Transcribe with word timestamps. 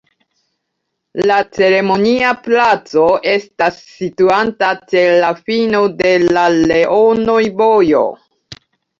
La 1.31 1.35
Ceremonia 1.57 2.29
Placo 2.47 3.03
estas 3.33 3.77
situanta 3.97 4.69
ĉe 4.93 5.03
la 5.25 5.29
fino 5.49 5.83
de 5.99 6.15
la 6.23 6.47
Leonoj-Vojo. 6.73 8.03